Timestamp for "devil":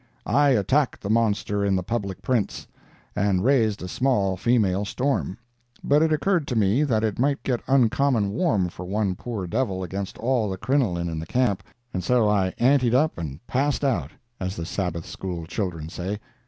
9.45-9.83